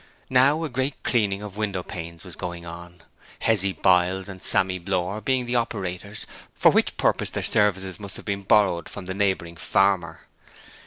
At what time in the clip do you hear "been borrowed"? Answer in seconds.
8.25-8.89